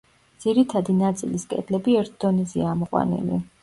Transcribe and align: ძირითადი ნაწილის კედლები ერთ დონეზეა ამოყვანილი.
ძირითადი 0.45 0.95
ნაწილის 1.03 1.47
კედლები 1.53 1.97
ერთ 2.03 2.19
დონეზეა 2.27 2.77
ამოყვანილი. 2.77 3.45